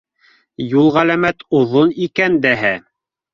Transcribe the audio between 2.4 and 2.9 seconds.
дәһә.